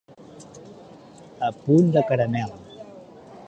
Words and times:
A 1.47 1.49
punt 1.65 1.91
de 1.99 2.05
caramel. 2.13 2.57